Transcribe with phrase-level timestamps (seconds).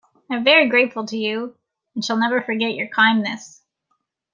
[0.31, 1.55] I am very grateful to you,
[1.93, 3.61] and shall never forget your kindness.